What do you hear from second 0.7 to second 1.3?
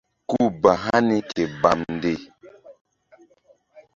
hani